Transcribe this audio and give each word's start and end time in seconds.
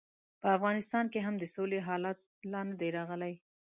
په 0.41 0.47
افغانستان 0.57 1.05
کې 1.13 1.19
هم 1.25 1.35
د 1.39 1.43
سولې 1.55 1.79
حالت 1.87 2.17
لا 2.51 2.61
نه 2.69 2.75
دی 2.79 2.89
راغلی. 2.97 3.33